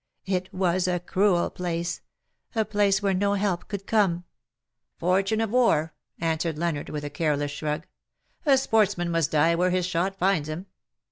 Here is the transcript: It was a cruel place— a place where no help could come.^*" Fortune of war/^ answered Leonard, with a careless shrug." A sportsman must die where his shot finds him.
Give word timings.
It 0.25 0.51
was 0.51 0.87
a 0.87 0.99
cruel 0.99 1.51
place— 1.51 2.01
a 2.55 2.65
place 2.65 3.03
where 3.03 3.13
no 3.13 3.35
help 3.35 3.67
could 3.67 3.85
come.^*" 3.85 4.23
Fortune 4.99 5.39
of 5.39 5.51
war/^ 5.51 5.91
answered 6.19 6.57
Leonard, 6.57 6.89
with 6.89 7.03
a 7.03 7.11
careless 7.11 7.51
shrug." 7.51 7.85
A 8.47 8.57
sportsman 8.57 9.11
must 9.11 9.29
die 9.29 9.53
where 9.53 9.69
his 9.69 9.85
shot 9.85 10.17
finds 10.17 10.49
him. 10.49 10.65